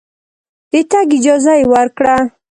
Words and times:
د 0.71 0.73
تګ 0.91 1.07
اجازه 1.17 1.53
یې 1.59 1.65
ورکړه. 1.73 2.15